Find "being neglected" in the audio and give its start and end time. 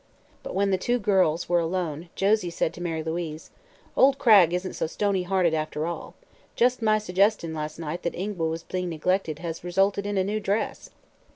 8.63-9.37